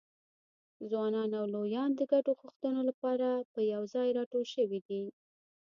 [0.89, 5.03] ځوانان او لویان د ګډو غوښتنو لپاره په یوځایي راټول شوي دي.